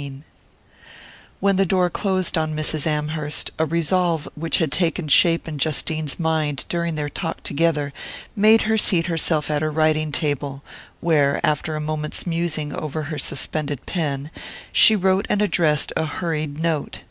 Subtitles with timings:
[0.00, 0.12] XV
[1.40, 2.86] WHEN the door closed on Mrs.
[2.86, 7.92] Amherst a resolve which had taken shape in Justine's mind during their talk together
[8.34, 10.62] made her seat herself at her writing table,
[11.00, 14.30] where, after a moment's musing over her suspended pen,
[14.72, 17.02] she wrote and addressed a hurried note.